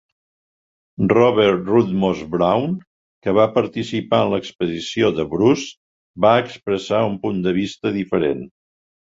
Robert 1.11 1.67
Rudmose-Brown, 1.73 2.73
que 3.27 3.35
va 3.39 3.45
participar 3.59 4.23
en 4.23 4.33
l'expedició 4.37 5.13
de 5.21 5.27
Bruce, 5.35 5.69
va 6.27 6.33
expressar 6.47 7.05
un 7.13 7.21
punt 7.29 7.39
de 7.47 7.55
vista 7.61 7.95
diferent. 8.01 8.45